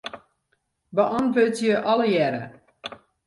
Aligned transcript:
Beäntwurdzje 0.99 1.83
allegearre. 1.93 2.41